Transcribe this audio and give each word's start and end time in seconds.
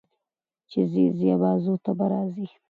چې 0.69 0.79
ځې 0.91 1.05
ځې 1.17 1.27
ابازو 1.37 1.73
ته 1.83 1.91
به 1.97 2.05
راځې 2.11 2.47